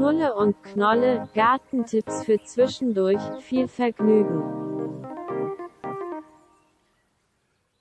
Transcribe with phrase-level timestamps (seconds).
[0.00, 4.40] Knulle und Knolle, Gartentipps für zwischendurch, viel Vergnügen.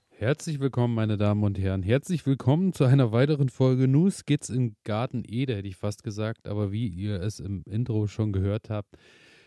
[0.10, 1.82] Herzlich willkommen, meine Damen und Herren.
[1.82, 6.46] Herzlich willkommen zu einer weiteren Folge News geht's in Garten Ede, hätte ich fast gesagt,
[6.50, 8.98] aber wie ihr es im Intro schon gehört habt.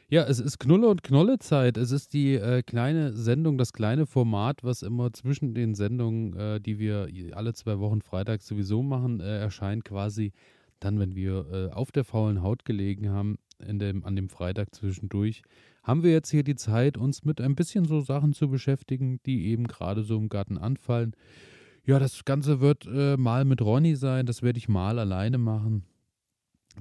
[0.09, 1.77] Ja, es ist Knulle und Knolle Zeit.
[1.77, 6.59] Es ist die äh, kleine Sendung, das kleine Format, was immer zwischen den Sendungen, äh,
[6.59, 10.33] die wir alle zwei Wochen freitags sowieso machen, äh, erscheint quasi
[10.85, 15.43] dann, wenn wir äh, auf der faulen Haut gelegen haben, dem, an dem Freitag zwischendurch,
[15.83, 19.47] haben wir jetzt hier die Zeit, uns mit ein bisschen so Sachen zu beschäftigen, die
[19.47, 21.15] eben gerade so im Garten anfallen.
[21.85, 25.85] Ja, das Ganze wird äh, mal mit Ronny sein, das werde ich mal alleine machen.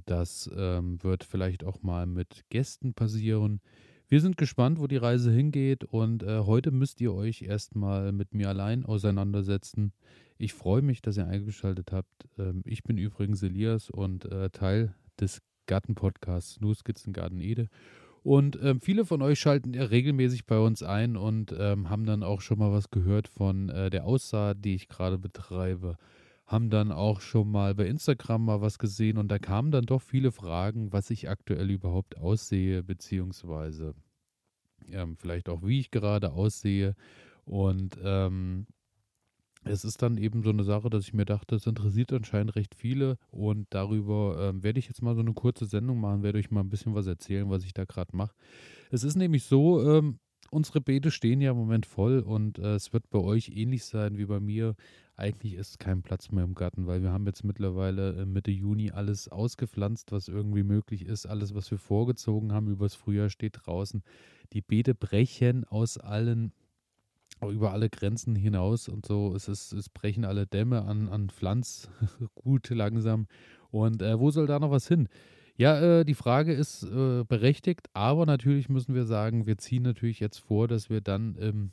[0.05, 3.61] Das ähm, wird vielleicht auch mal mit Gästen passieren.
[4.07, 8.33] Wir sind gespannt, wo die Reise hingeht und äh, heute müsst ihr euch erstmal mit
[8.33, 9.93] mir allein auseinandersetzen.
[10.41, 12.27] Ich freue mich, dass ihr eingeschaltet habt.
[12.39, 17.69] Ähm, ich bin übrigens Elias und äh, Teil des Gartenpodcasts Nuskizzen Garten Ede.
[18.23, 22.23] Und ähm, viele von euch schalten ja regelmäßig bei uns ein und ähm, haben dann
[22.23, 25.97] auch schon mal was gehört von äh, der Aussaat, die ich gerade betreibe.
[26.47, 30.01] Haben dann auch schon mal bei Instagram mal was gesehen und da kamen dann doch
[30.01, 33.93] viele Fragen, was ich aktuell überhaupt aussehe, beziehungsweise
[34.91, 36.95] ähm, vielleicht auch wie ich gerade aussehe.
[37.45, 38.65] Und ähm,
[39.63, 42.73] es ist dann eben so eine Sache, dass ich mir dachte, es interessiert anscheinend recht
[42.75, 46.51] viele und darüber ähm, werde ich jetzt mal so eine kurze Sendung machen, werde euch
[46.51, 48.33] mal ein bisschen was erzählen, was ich da gerade mache.
[48.89, 52.91] Es ist nämlich so, ähm, unsere Beete stehen ja im Moment voll und äh, es
[52.91, 54.75] wird bei euch ähnlich sein wie bei mir.
[55.15, 58.89] Eigentlich ist kein Platz mehr im Garten, weil wir haben jetzt mittlerweile äh, Mitte Juni
[58.89, 61.27] alles ausgepflanzt, was irgendwie möglich ist.
[61.27, 64.01] Alles, was wir vorgezogen haben übers Frühjahr, steht draußen.
[64.53, 66.51] Die Beete brechen aus allen
[67.49, 69.33] über alle Grenzen hinaus und so.
[69.35, 71.89] Es, ist, es brechen alle Dämme an, an Pflanz
[72.35, 73.27] gut langsam.
[73.71, 75.07] Und äh, wo soll da noch was hin?
[75.57, 80.19] Ja, äh, die Frage ist äh, berechtigt, aber natürlich müssen wir sagen, wir ziehen natürlich
[80.19, 81.71] jetzt vor, dass wir dann ähm,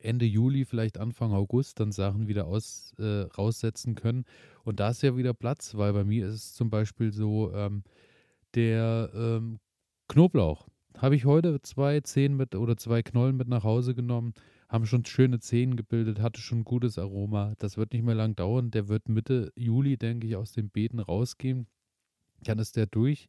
[0.00, 4.24] Ende Juli, vielleicht Anfang August, dann Sachen wieder aus, äh, raussetzen können.
[4.64, 7.82] Und da ist ja wieder Platz, weil bei mir ist es zum Beispiel so, ähm,
[8.54, 9.58] der ähm,
[10.08, 10.68] Knoblauch.
[10.98, 14.34] Habe ich heute zwei Zehen mit oder zwei Knollen mit nach Hause genommen
[14.70, 17.54] haben schon schöne Zehen gebildet, hatte schon gutes Aroma.
[17.58, 18.70] Das wird nicht mehr lang dauern.
[18.70, 21.66] Der wird Mitte Juli, denke ich, aus den Beeten rausgehen.
[22.44, 23.28] Dann ist der durch.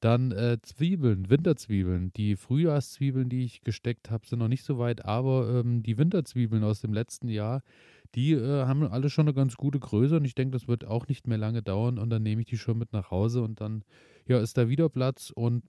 [0.00, 2.12] Dann äh, Zwiebeln, Winterzwiebeln.
[2.14, 6.64] Die Frühjahrszwiebeln, die ich gesteckt habe, sind noch nicht so weit, aber ähm, die Winterzwiebeln
[6.64, 7.62] aus dem letzten Jahr,
[8.16, 11.06] die äh, haben alle schon eine ganz gute Größe und ich denke, das wird auch
[11.06, 13.84] nicht mehr lange dauern und dann nehme ich die schon mit nach Hause und dann
[14.26, 15.62] ja, ist da wieder Platz und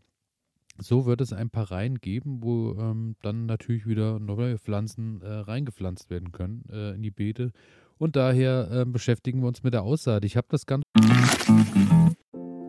[0.81, 5.27] so wird es ein paar Reihen geben, wo ähm, dann natürlich wieder neue Pflanzen äh,
[5.27, 7.51] reingepflanzt werden können äh, in die Beete.
[7.97, 10.25] Und daher äh, beschäftigen wir uns mit der Aussaat.
[10.25, 10.83] Ich habe das Ganze.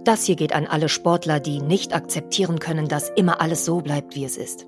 [0.05, 4.15] Das hier geht an alle Sportler, die nicht akzeptieren können, dass immer alles so bleibt,
[4.15, 4.67] wie es ist.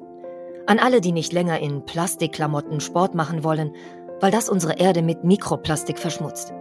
[0.66, 3.72] An alle, die nicht länger in Plastikklamotten Sport machen wollen,
[4.21, 6.54] weil das unsere Erde mit Mikroplastik verschmutzt.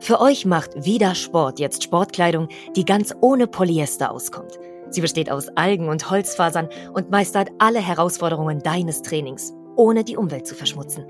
[0.00, 4.58] Für euch macht wieder Sport jetzt Sportkleidung, die ganz ohne Polyester auskommt–
[4.94, 10.46] Sie besteht aus Algen und Holzfasern und meistert alle Herausforderungen deines Trainings, ohne die Umwelt
[10.46, 11.04] zu verschmutzen.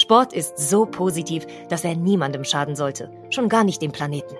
[0.00, 4.36] Sport ist so positiv, dass er niemandem schaden sollte, schon gar nicht dem Planeten.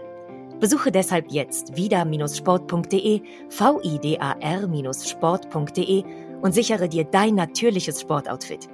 [0.60, 6.04] Besuche deshalb jetzt vida-sport.de, vidar-sport.de
[6.42, 8.68] und sichere dir dein natürliches Sportoutfit.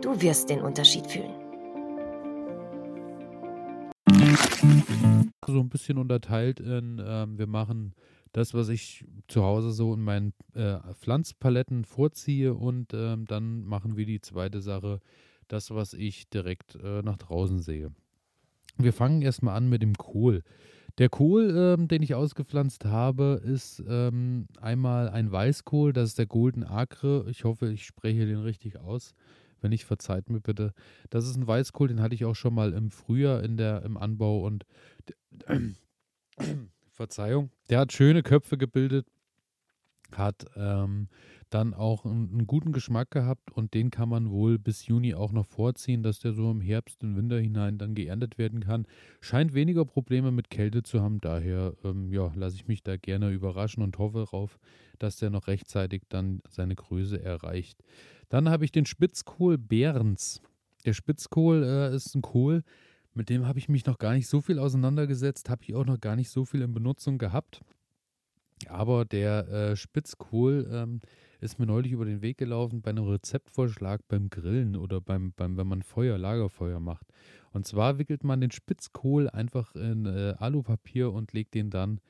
[0.00, 1.30] Du wirst den Unterschied fühlen.
[5.46, 7.94] So ein bisschen unterteilt in, ähm, wir machen
[8.34, 13.96] das, was ich zu Hause so in meinen äh, Pflanzpaletten vorziehe und äh, dann machen
[13.96, 15.00] wir die zweite Sache,
[15.46, 17.92] das, was ich direkt äh, nach draußen sehe.
[18.76, 20.42] Wir fangen erstmal an mit dem Kohl.
[20.98, 26.26] Der Kohl, ähm, den ich ausgepflanzt habe, ist ähm, einmal ein Weißkohl, das ist der
[26.26, 27.26] Golden Acre.
[27.30, 29.14] Ich hoffe, ich spreche den richtig aus.
[29.60, 30.74] Wenn nicht, verzeiht mir bitte.
[31.08, 33.96] Das ist ein Weißkohl, den hatte ich auch schon mal im Frühjahr in der, im
[33.96, 34.66] Anbau und
[36.94, 37.50] Verzeihung.
[37.68, 39.06] Der hat schöne Köpfe gebildet,
[40.12, 41.08] hat ähm,
[41.50, 45.32] dann auch einen, einen, guten Geschmack gehabt und den kann man wohl bis Juni auch
[45.32, 48.86] noch vorziehen, dass der so im Herbst und Winter hinein dann geerntet werden kann.
[49.20, 53.30] Scheint weniger Probleme mit Kälte zu haben, daher ähm, ja, lasse ich mich da gerne
[53.30, 54.58] überraschen und hoffe darauf,
[54.98, 57.82] dass der noch rechtzeitig dann seine Größe erreicht.
[58.28, 60.40] Dann habe ich den Spitzkohl Behrens.
[60.84, 62.62] Der Spitzkohl äh, ist ein Kohl,
[63.14, 66.00] mit dem habe ich mich noch gar nicht so viel auseinandergesetzt, habe ich auch noch
[66.00, 67.60] gar nicht so viel in Benutzung gehabt.
[68.68, 71.00] Aber der äh, Spitzkohl ähm,
[71.40, 75.56] ist mir neulich über den Weg gelaufen bei einem Rezeptvorschlag beim Grillen oder beim, beim
[75.56, 77.06] wenn man Feuer, Lagerfeuer macht.
[77.52, 82.00] Und zwar wickelt man den Spitzkohl einfach in äh, Alupapier und legt den dann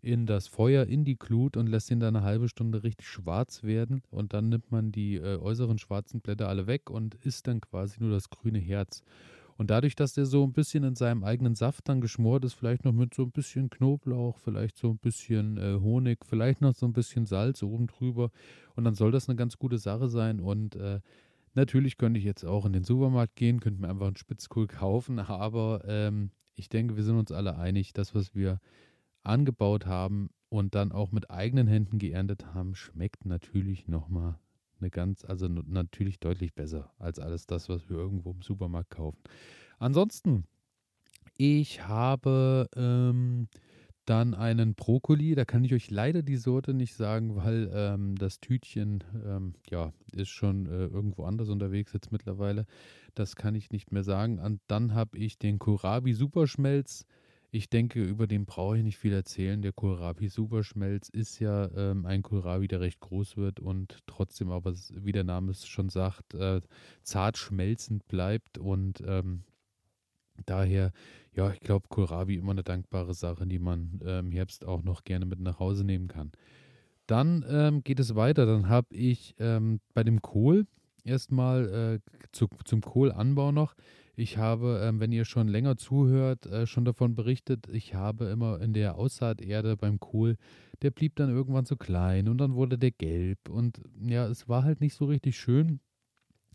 [0.00, 3.62] in das Feuer, in die Glut und lässt ihn dann eine halbe Stunde richtig schwarz
[3.62, 4.02] werden.
[4.10, 8.00] Und dann nimmt man die äh, äußeren schwarzen Blätter alle weg und isst dann quasi
[8.00, 9.02] nur das grüne Herz.
[9.56, 12.84] Und dadurch, dass der so ein bisschen in seinem eigenen Saft dann geschmort ist, vielleicht
[12.84, 16.86] noch mit so ein bisschen Knoblauch, vielleicht so ein bisschen äh, Honig, vielleicht noch so
[16.86, 18.30] ein bisschen Salz oben drüber.
[18.74, 20.40] Und dann soll das eine ganz gute Sache sein.
[20.40, 21.00] Und äh,
[21.54, 25.18] natürlich könnte ich jetzt auch in den Supermarkt gehen, könnte mir einfach einen Spitzkohl kaufen.
[25.20, 28.60] Aber ähm, ich denke, wir sind uns alle einig, das, was wir
[29.22, 34.38] angebaut haben und dann auch mit eigenen Händen geerntet haben, schmeckt natürlich nochmal
[34.80, 39.18] eine ganz, also natürlich deutlich besser als alles das, was wir irgendwo im Supermarkt kaufen.
[39.78, 40.44] Ansonsten,
[41.36, 43.48] ich habe ähm,
[44.04, 48.40] dann einen Brokkoli, da kann ich euch leider die Sorte nicht sagen, weil ähm, das
[48.40, 52.66] Tütchen, ähm, ja, ist schon äh, irgendwo anders unterwegs jetzt mittlerweile.
[53.14, 54.38] Das kann ich nicht mehr sagen.
[54.38, 57.06] Und dann habe ich den Kohlrabi Superschmelz
[57.54, 59.62] ich denke, über den brauche ich nicht viel erzählen.
[59.62, 64.74] Der Kohlrabi Superschmelz ist ja ähm, ein Kohlrabi, der recht groß wird und trotzdem aber,
[64.90, 66.60] wie der Name es schon sagt, äh,
[67.04, 68.58] zart schmelzend bleibt.
[68.58, 69.44] Und ähm,
[70.46, 70.90] daher,
[71.32, 75.04] ja, ich glaube, Kohlrabi immer eine dankbare Sache, die man äh, im Herbst auch noch
[75.04, 76.32] gerne mit nach Hause nehmen kann.
[77.06, 78.46] Dann ähm, geht es weiter.
[78.46, 80.66] Dann habe ich ähm, bei dem Kohl
[81.04, 83.76] erstmal äh, zu, zum Kohlanbau noch
[84.16, 88.60] ich habe, ähm, wenn ihr schon länger zuhört, äh, schon davon berichtet, ich habe immer
[88.60, 90.36] in der Aussaaterde beim Kohl,
[90.82, 94.64] der blieb dann irgendwann zu klein und dann wurde der gelb und ja, es war
[94.64, 95.80] halt nicht so richtig schön.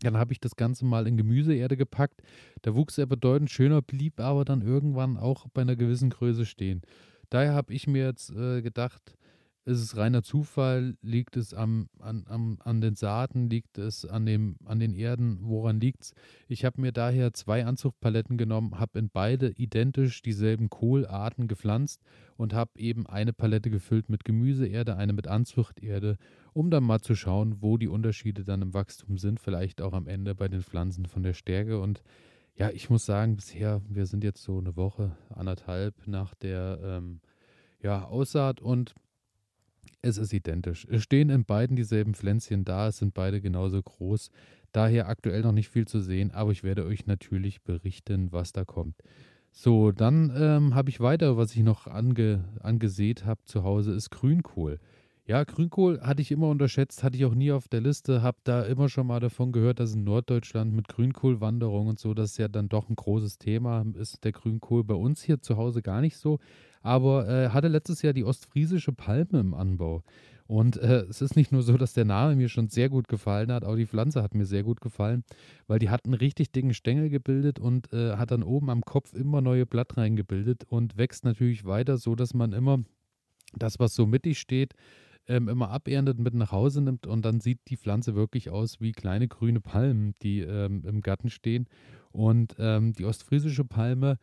[0.02, 2.22] Dann habe ich das Ganze mal in Gemüseerde gepackt.
[2.62, 6.80] Da wuchs er bedeutend schöner, blieb aber dann irgendwann auch bei einer gewissen Größe stehen.
[7.28, 9.14] Daher habe ich mir jetzt äh, gedacht,
[9.64, 10.96] ist es reiner Zufall?
[11.02, 13.50] Liegt es am, an, am, an den Saaten?
[13.50, 15.38] Liegt es an, dem, an den Erden?
[15.42, 16.14] Woran liegt es?
[16.48, 22.00] Ich habe mir daher zwei Anzuchtpaletten genommen, habe in beide identisch dieselben Kohlarten gepflanzt
[22.36, 26.16] und habe eben eine Palette gefüllt mit Gemüseerde, eine mit Anzuchterde,
[26.52, 30.06] um dann mal zu schauen, wo die Unterschiede dann im Wachstum sind, vielleicht auch am
[30.06, 31.80] Ende bei den Pflanzen von der Stärke.
[31.80, 32.02] Und
[32.56, 37.20] ja, ich muss sagen, bisher, wir sind jetzt so eine Woche, anderthalb nach der ähm,
[37.82, 38.94] ja, Aussaat und
[40.02, 40.86] es ist identisch.
[40.90, 44.30] Es stehen in beiden dieselben Pflänzchen da, es sind beide genauso groß.
[44.72, 48.64] Daher aktuell noch nicht viel zu sehen, aber ich werde euch natürlich berichten, was da
[48.64, 48.96] kommt.
[49.52, 54.10] So, dann ähm, habe ich weiter, was ich noch ange, angesät habe zu Hause, ist
[54.10, 54.78] Grünkohl.
[55.26, 58.62] Ja, Grünkohl hatte ich immer unterschätzt, hatte ich auch nie auf der Liste, habe da
[58.62, 62.48] immer schon mal davon gehört, dass in Norddeutschland mit Grünkohlwanderung und so, das ist ja
[62.48, 66.16] dann doch ein großes Thema, ist der Grünkohl bei uns hier zu Hause gar nicht
[66.16, 66.38] so
[66.80, 70.02] aber äh, hatte letztes Jahr die ostfriesische Palme im Anbau.
[70.46, 73.52] Und äh, es ist nicht nur so, dass der Name mir schon sehr gut gefallen
[73.52, 75.22] hat, auch die Pflanze hat mir sehr gut gefallen,
[75.68, 79.14] weil die hat einen richtig dicken Stängel gebildet und äh, hat dann oben am Kopf
[79.14, 82.82] immer neue Blattreihen gebildet und wächst natürlich weiter, so dass man immer
[83.54, 84.74] das, was so mittig steht,
[85.28, 88.90] ähm, immer aberntet mit nach Hause nimmt und dann sieht die Pflanze wirklich aus wie
[88.90, 91.68] kleine grüne Palmen, die ähm, im Garten stehen.
[92.10, 94.18] Und ähm, die ostfriesische Palme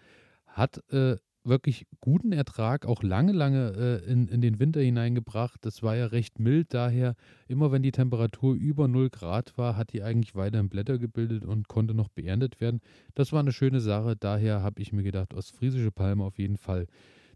[0.45, 1.15] hat äh,
[1.47, 5.65] wirklich guten Ertrag auch lange, lange äh, in, in den Winter hineingebracht.
[5.65, 7.15] Das war ja recht mild, daher
[7.47, 11.67] immer wenn die Temperatur über 0 Grad war, hat die eigentlich weiterhin Blätter gebildet und
[11.67, 12.81] konnte noch beerntet werden.
[13.15, 16.87] Das war eine schöne Sache, daher habe ich mir gedacht, ostfriesische Palme auf jeden Fall.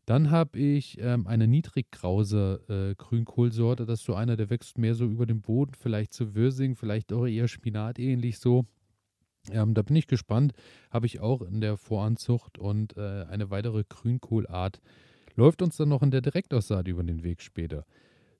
[0.06, 4.96] Dann habe ich ähm, eine niedriggrause äh, Grünkohlsorte, das ist so einer, der wächst mehr
[4.96, 8.66] so über dem Boden, vielleicht zu Würsing, vielleicht auch eher Spinat ähnlich so.
[9.50, 10.54] Ähm, da bin ich gespannt.
[10.90, 14.82] Habe ich auch in der Voranzucht und äh, eine weitere Grünkohlart
[15.36, 17.86] läuft uns dann noch in der Direktaussaat über den Weg später.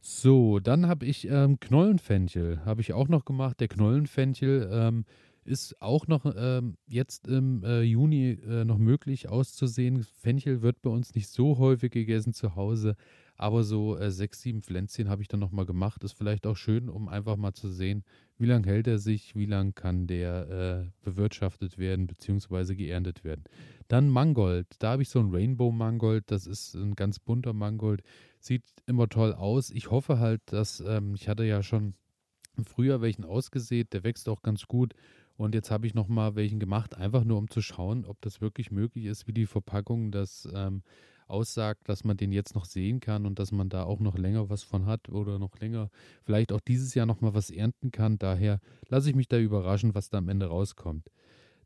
[0.02, 3.60] So, dann habe ich ähm, Knollenfenchel, habe ich auch noch gemacht.
[3.60, 5.06] Der Knollenfenchel ähm,
[5.44, 10.04] ist auch noch ähm, jetzt im äh, Juni äh, noch möglich auszusehen.
[10.04, 12.96] Fenchel wird bei uns nicht so häufig gegessen zu Hause,
[13.42, 16.04] aber so äh, sechs, sieben Pflänzchen habe ich dann nochmal gemacht.
[16.04, 18.04] Ist vielleicht auch schön, um einfach mal zu sehen,
[18.38, 22.76] wie lange hält er sich, wie lange kann der äh, bewirtschaftet werden bzw.
[22.76, 23.44] geerntet werden.
[23.88, 24.68] Dann Mangold.
[24.78, 26.30] Da habe ich so ein Rainbow Mangold.
[26.30, 28.04] Das ist ein ganz bunter Mangold.
[28.40, 29.72] Sieht immer toll aus.
[29.72, 31.96] Ich hoffe halt, dass ähm, ich hatte ja schon
[32.58, 33.92] im Frühjahr welchen ausgesät.
[33.94, 34.94] Der wächst auch ganz gut.
[35.36, 38.70] Und jetzt habe ich nochmal welchen gemacht, einfach nur um zu schauen, ob das wirklich
[38.70, 40.84] möglich ist, wie die Verpackung das ähm,
[41.32, 44.50] aussagt, dass man den jetzt noch sehen kann und dass man da auch noch länger
[44.50, 45.90] was von hat oder noch länger,
[46.24, 48.20] vielleicht auch dieses Jahr noch mal was ernten kann.
[48.20, 51.10] Daher lasse ich mich da überraschen, was da am Ende rauskommt.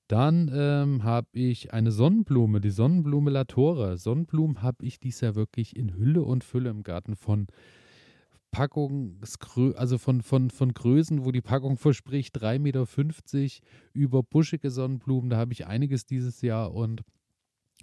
[0.07, 3.97] Dann ähm, habe ich eine Sonnenblume, die Sonnenblume Latora.
[3.97, 7.47] Sonnenblumen habe ich dies Jahr wirklich in Hülle und Fülle im Garten von
[8.51, 9.19] Packungen,
[9.75, 15.29] also von, von, von Größen, wo die Packung verspricht 3,50 Meter über buschige Sonnenblumen.
[15.29, 17.03] Da habe ich einiges dieses Jahr und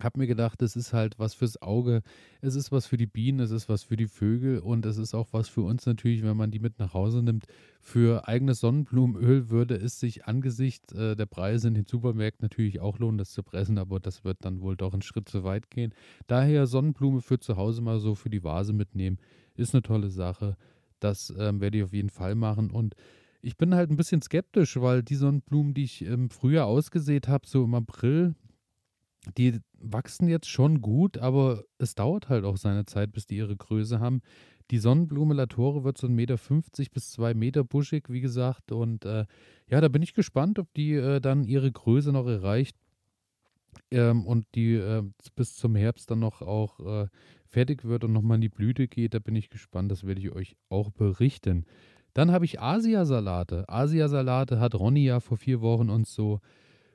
[0.05, 2.03] habe mir gedacht, es ist halt was fürs Auge,
[2.41, 5.15] es ist was für die Bienen, es ist was für die Vögel und es ist
[5.15, 7.47] auch was für uns natürlich, wenn man die mit nach Hause nimmt.
[7.81, 12.99] Für eigenes Sonnenblumenöl würde es sich angesichts äh, der Preise in den Supermärkten natürlich auch
[12.99, 15.95] lohnen, das zu pressen, aber das wird dann wohl doch einen Schritt zu weit gehen.
[16.27, 19.19] Daher Sonnenblume für zu Hause mal so für die Vase mitnehmen,
[19.55, 20.57] ist eine tolle Sache.
[21.01, 22.95] Das ähm, werde ich auf jeden Fall machen und
[23.43, 27.47] ich bin halt ein bisschen skeptisch, weil die Sonnenblumen, die ich im Frühjahr ausgesät habe,
[27.47, 28.37] so im April,
[29.37, 33.57] die wachsen jetzt schon gut, aber es dauert halt auch seine Zeit, bis die ihre
[33.57, 34.23] Größe haben.
[34.71, 36.39] Die Sonnenblume Latore wird so 1,50 Meter
[36.93, 38.73] bis 2 Meter buschig, wie gesagt.
[38.73, 39.27] Und äh,
[39.69, 42.77] ja, da bin ich gespannt, ob die äh, dann ihre Größe noch erreicht
[43.91, 45.03] ähm, und die äh,
[45.35, 47.09] bis zum Herbst dann noch auch äh,
[47.47, 49.15] fertig wird und nochmal in die Blüte geht.
[49.15, 51.67] Da bin ich gespannt, das werde ich euch auch berichten.
[52.15, 53.69] Dann habe ich Asiasalate.
[53.69, 56.41] Asiasalate hat Ronny ja vor vier Wochen uns so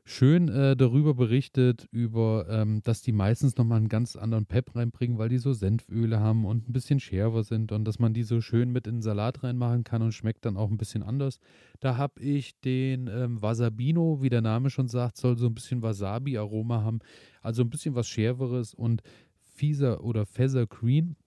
[0.08, 5.18] schön äh, darüber berichtet, über, ähm, dass die meistens nochmal einen ganz anderen Pep reinbringen,
[5.18, 8.40] weil die so Senföle haben und ein bisschen schärfer sind und dass man die so
[8.40, 11.40] schön mit in den Salat reinmachen kann und schmeckt dann auch ein bisschen anders.
[11.82, 15.82] Da habe ich den ähm, Wasabino, wie der Name schon sagt, soll so ein bisschen
[15.82, 17.00] Wasabi-Aroma haben,
[17.42, 19.04] also ein bisschen was Schärferes und
[19.42, 21.18] Fieser oder Feather Green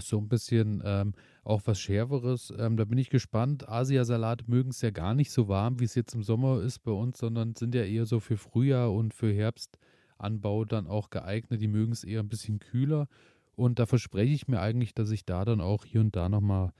[0.00, 2.52] so ein bisschen ähm, auch was Schärferes.
[2.58, 3.68] Ähm, da bin ich gespannt.
[3.68, 6.92] Asiasalat mögen es ja gar nicht so warm, wie es jetzt im Sommer ist bei
[6.92, 11.60] uns, sondern sind ja eher so für Frühjahr und für Herbstanbau dann auch geeignet.
[11.60, 13.08] Die mögen es eher ein bisschen kühler.
[13.54, 16.72] Und da verspreche ich mir eigentlich, dass ich da dann auch hier und da nochmal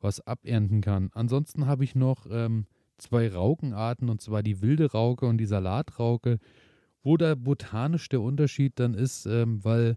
[0.00, 1.10] was abernten kann.
[1.14, 2.66] Ansonsten habe ich noch ähm,
[2.98, 6.38] zwei Raukenarten, und zwar die wilde Rauke und die Salatrauke,
[7.02, 9.96] wo da botanisch der Unterschied dann ist, ähm, weil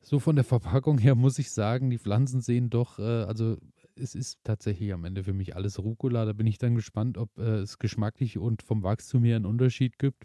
[0.00, 3.56] so von der Verpackung her muss ich sagen, die Pflanzen sehen doch, äh, also
[3.94, 6.24] es ist tatsächlich am Ende für mich alles Rucola.
[6.24, 9.98] Da bin ich dann gespannt, ob äh, es geschmacklich und vom Wachstum her einen Unterschied
[9.98, 10.24] gibt.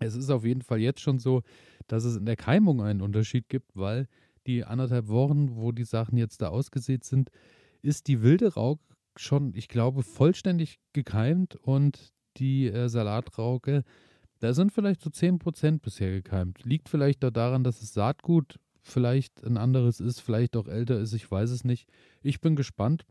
[0.00, 1.42] Es ist auf jeden Fall jetzt schon so,
[1.86, 4.08] dass es in der Keimung einen Unterschied gibt, weil
[4.46, 7.30] die anderthalb Wochen, wo die Sachen jetzt da ausgesät sind,
[7.82, 8.82] ist die wilde Rauke
[9.16, 13.84] schon, ich glaube, vollständig gekeimt und die äh, Salatrauke,
[14.40, 16.64] da sind vielleicht so 10% bisher gekeimt.
[16.64, 21.12] Liegt vielleicht da daran, dass das Saatgut vielleicht ein anderes ist, vielleicht auch älter ist,
[21.12, 21.88] ich weiß es nicht.
[22.22, 23.06] Ich bin gespannt,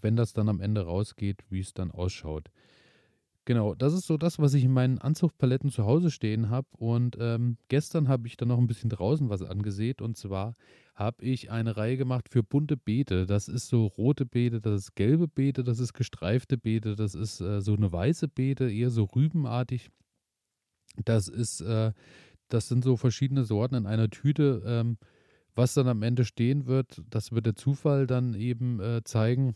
[0.00, 2.50] wenn das dann am Ende rausgeht, wie es dann ausschaut.
[3.46, 6.66] Genau, das ist so das, was ich in meinen Anzuchtpaletten zu Hause stehen habe.
[6.78, 10.00] Und ähm, gestern habe ich dann noch ein bisschen draußen was angesät.
[10.00, 10.54] Und zwar
[10.94, 13.26] habe ich eine Reihe gemacht für bunte Beete.
[13.26, 17.40] Das ist so rote Beete, das ist gelbe Beete, das ist gestreifte Beete, das ist
[17.40, 19.90] äh, so eine weiße Beete, eher so rübenartig.
[21.04, 21.92] Das ist äh,
[22.48, 24.62] das sind so verschiedene Sorten in einer Tüte.
[24.66, 24.98] Ähm,
[25.54, 29.54] was dann am Ende stehen wird, das wird der Zufall dann eben äh, zeigen.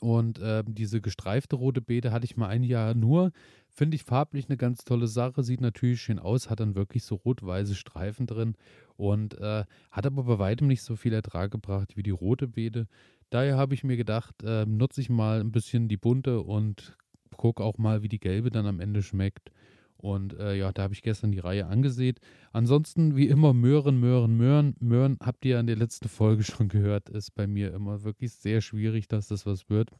[0.00, 3.32] Und äh, diese gestreifte rote Beete hatte ich mal ein Jahr nur.
[3.68, 5.42] Finde ich farblich eine ganz tolle Sache.
[5.42, 8.54] Sieht natürlich schön aus, hat dann wirklich so rot-weiße Streifen drin
[8.96, 12.86] und äh, hat aber bei weitem nicht so viel Ertrag gebracht wie die rote Beete.
[13.30, 16.96] Daher habe ich mir gedacht, äh, nutze ich mal ein bisschen die bunte und
[17.36, 19.52] gucke auch mal, wie die gelbe dann am Ende schmeckt.
[20.00, 22.16] Und äh, ja, da habe ich gestern die Reihe angesehen.
[22.52, 24.76] Ansonsten, wie immer, Möhren, Möhren, Möhren.
[24.78, 28.60] Möhren, habt ihr in der letzten Folge schon gehört, ist bei mir immer wirklich sehr
[28.60, 29.90] schwierig, dass das was wird.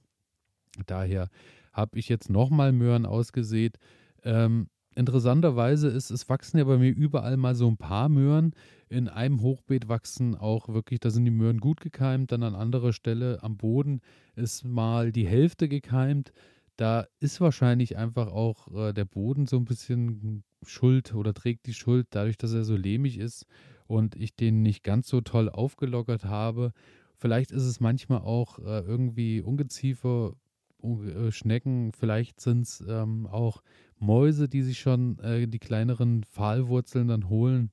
[0.86, 1.28] Daher
[1.72, 3.78] habe ich jetzt nochmal Möhren ausgesät.
[4.22, 8.52] Ähm, interessanterweise ist, es wachsen ja bei mir überall mal so ein paar Möhren.
[8.88, 12.30] In einem Hochbeet wachsen auch wirklich, da sind die Möhren gut gekeimt.
[12.30, 14.00] Dann an anderer Stelle am Boden
[14.36, 16.32] ist mal die Hälfte gekeimt
[16.78, 21.74] da ist wahrscheinlich einfach auch äh, der Boden so ein bisschen schuld oder trägt die
[21.74, 23.46] Schuld dadurch, dass er so lehmig ist
[23.88, 26.72] und ich den nicht ganz so toll aufgelockert habe.
[27.16, 30.34] Vielleicht ist es manchmal auch äh, irgendwie Ungeziefer,
[30.82, 33.60] äh, Schnecken, vielleicht sind es ähm, auch
[33.98, 37.72] Mäuse, die sich schon äh, die kleineren Pfahlwurzeln dann holen.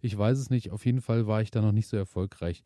[0.00, 2.62] Ich weiß es nicht, auf jeden Fall war ich da noch nicht so erfolgreich.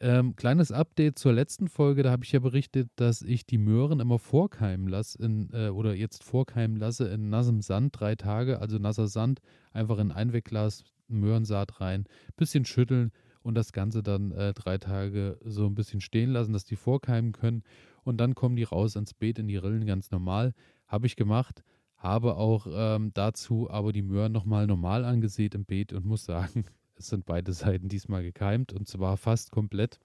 [0.00, 4.00] Ähm, kleines Update zur letzten Folge, da habe ich ja berichtet, dass ich die Möhren
[4.00, 8.78] immer vorkeimen lasse in, äh, oder jetzt vorkeimen lasse in nassem Sand drei Tage, also
[8.78, 9.40] nasser Sand,
[9.72, 12.04] einfach in ein Wegglas Möhrensaat rein,
[12.36, 16.64] bisschen schütteln und das Ganze dann äh, drei Tage so ein bisschen stehen lassen, dass
[16.64, 17.62] die vorkeimen können.
[18.02, 20.54] Und dann kommen die raus ins Beet in die Rillen ganz normal.
[20.86, 21.62] Habe ich gemacht,
[21.96, 26.64] habe auch ähm, dazu aber die Möhren nochmal normal angesät im Beet und muss sagen,
[26.96, 29.98] es sind beide Seiten diesmal gekeimt und zwar fast komplett.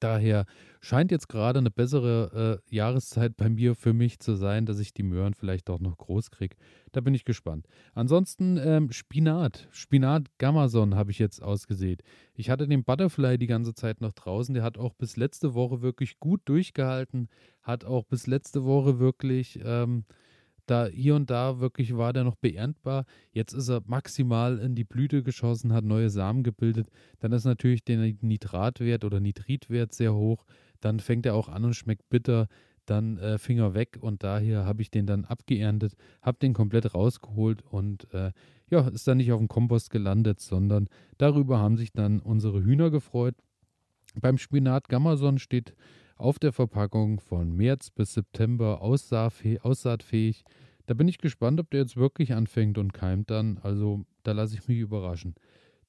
[0.00, 0.44] Daher
[0.80, 4.92] scheint jetzt gerade eine bessere äh, Jahreszeit bei mir für mich zu sein, dass ich
[4.92, 6.56] die Möhren vielleicht auch noch groß kriege.
[6.92, 7.66] Da bin ich gespannt.
[7.94, 9.68] Ansonsten ähm, Spinat.
[9.70, 12.02] Spinat Gammason habe ich jetzt ausgesät.
[12.34, 14.54] Ich hatte den Butterfly die ganze Zeit noch draußen.
[14.54, 17.28] Der hat auch bis letzte Woche wirklich gut durchgehalten.
[17.62, 20.04] Hat auch bis letzte Woche wirklich ähm,
[20.70, 23.04] da hier und da wirklich war der noch beerntbar.
[23.32, 26.88] Jetzt ist er maximal in die Blüte geschossen, hat neue Samen gebildet.
[27.20, 30.44] Dann ist natürlich der Nitratwert oder Nitritwert sehr hoch.
[30.80, 32.48] Dann fängt er auch an und schmeckt bitter.
[32.86, 37.62] Dann äh, Finger weg und daher habe ich den dann abgeerntet, habe den komplett rausgeholt
[37.62, 38.32] und äh,
[38.70, 42.90] ja, ist dann nicht auf dem Kompost gelandet, sondern darüber haben sich dann unsere Hühner
[42.90, 43.34] gefreut.
[44.18, 45.74] Beim Spinat Gamason steht
[46.18, 50.44] auf der Verpackung von März bis September aussaatfähig.
[50.86, 53.58] Da bin ich gespannt, ob der jetzt wirklich anfängt und keimt dann.
[53.58, 55.34] Also da lasse ich mich überraschen.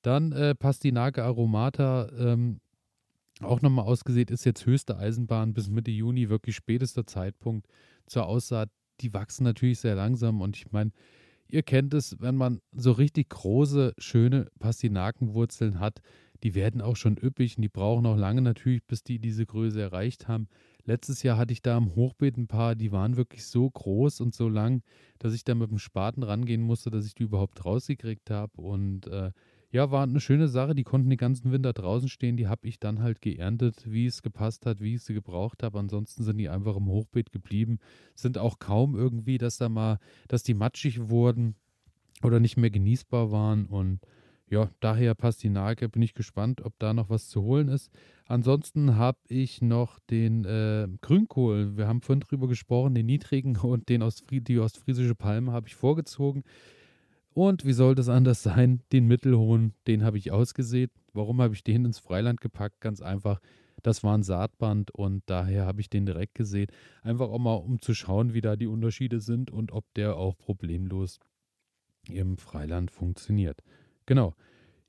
[0.02, 2.60] Dann äh, Pastinake Aromata, ähm,
[3.42, 7.68] auch nochmal ausgesät, ist jetzt höchste Eisenbahn bis Mitte Juni, wirklich spätester Zeitpunkt
[8.06, 8.70] zur Aussaat.
[9.02, 10.92] Die wachsen natürlich sehr langsam und ich meine,
[11.48, 16.02] ihr kennt es, wenn man so richtig große, schöne Pastinakenwurzeln hat,
[16.44, 19.82] die werden auch schon üppig und die brauchen auch lange natürlich, bis die diese Größe
[19.82, 20.48] erreicht haben.
[20.86, 24.34] Letztes Jahr hatte ich da im Hochbeet ein paar, die waren wirklich so groß und
[24.34, 24.82] so lang,
[25.20, 28.60] dass ich da mit dem Spaten rangehen musste, dass ich die überhaupt rausgekriegt habe.
[28.60, 29.32] Und äh,
[29.72, 30.74] ja, war eine schöne Sache.
[30.74, 32.38] Die konnten den ganzen Winter draußen stehen.
[32.38, 35.78] Die habe ich dann halt geerntet, wie es gepasst hat, wie ich sie gebraucht habe.
[35.78, 37.78] Ansonsten sind die einfach im Hochbeet geblieben.
[38.16, 41.56] Sind auch kaum irgendwie, dass da mal, dass die matschig wurden
[42.24, 43.68] oder nicht mehr genießbar waren.
[43.68, 44.00] Und
[44.50, 45.90] ja, daher Pastinake.
[45.90, 47.92] Bin ich gespannt, ob da noch was zu holen ist.
[48.26, 51.78] Ansonsten habe ich noch den äh, Grünkohl.
[51.78, 55.76] Wir haben vorhin drüber gesprochen, den niedrigen und den Ostfri die ostfriesische Palme habe ich
[55.76, 56.44] vorgezogen.
[57.32, 58.82] Und wie soll das anders sein?
[58.92, 60.92] Den mittelhohen, den habe ich ausgesät.
[61.14, 62.82] Warum habe ich den ins Freiland gepackt?
[62.82, 63.40] Ganz einfach.
[63.84, 66.72] Das war ein Saatband und daher habe ich den direkt gesät.
[67.02, 70.38] Einfach auch mal, um zu schauen, wie da die Unterschiede sind und ob der auch
[70.38, 71.20] problemlos
[72.10, 73.62] im Freiland funktioniert.
[74.10, 74.34] Genau.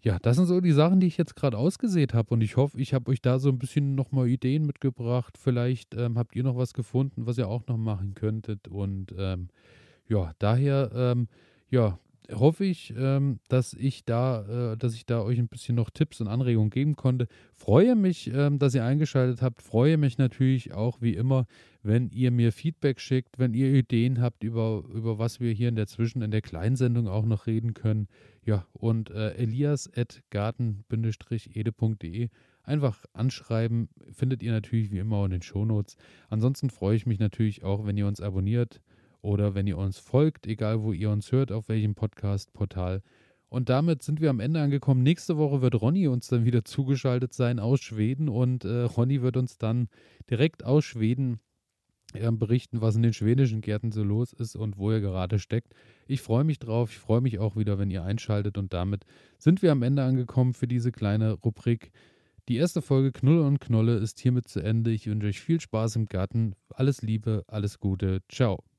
[0.03, 2.81] Ja, das sind so die Sachen, die ich jetzt gerade ausgesät habe und ich hoffe,
[2.81, 5.37] ich habe euch da so ein bisschen nochmal Ideen mitgebracht.
[5.37, 9.49] Vielleicht ähm, habt ihr noch was gefunden, was ihr auch noch machen könntet und ähm,
[10.09, 11.29] ja, daher ähm,
[11.69, 11.99] ja,
[12.33, 16.21] hoffe ich, ähm, dass ich da, äh, dass ich da euch ein bisschen noch Tipps
[16.21, 17.27] und Anregungen geben konnte.
[17.55, 19.62] Freue mich, ähm, dass ihr eingeschaltet habt.
[19.62, 21.47] Freue mich natürlich auch wie immer,
[21.83, 25.77] wenn ihr mir Feedback schickt, wenn ihr Ideen habt über, über was wir hier in
[25.77, 28.09] der Zwischen, in der Kleinsendung auch noch reden können.
[28.45, 30.88] Ja, und äh, elias at garten-ede.de
[32.62, 33.88] einfach anschreiben.
[34.12, 35.97] Findet ihr natürlich wie immer in den Shownotes.
[36.29, 38.81] Ansonsten freue ich mich natürlich auch, wenn ihr uns abonniert
[39.22, 43.02] oder wenn ihr uns folgt, egal wo ihr uns hört, auf welchem Podcast-Portal.
[43.48, 45.02] Und damit sind wir am Ende angekommen.
[45.02, 49.37] Nächste Woche wird Ronny uns dann wieder zugeschaltet sein aus Schweden und äh, Ronny wird
[49.37, 49.88] uns dann
[50.30, 51.40] direkt aus Schweden
[52.14, 55.74] äh, berichten, was in den schwedischen Gärten so los ist und wo er gerade steckt.
[56.06, 56.90] Ich freue mich drauf.
[56.90, 58.56] Ich freue mich auch wieder, wenn ihr einschaltet.
[58.56, 59.04] Und damit
[59.38, 61.90] sind wir am Ende angekommen für diese kleine Rubrik.
[62.48, 64.90] Die erste Folge Knulle und Knolle ist hiermit zu Ende.
[64.90, 66.54] Ich wünsche euch viel Spaß im Garten.
[66.70, 68.22] Alles Liebe, alles Gute.
[68.28, 68.69] Ciao.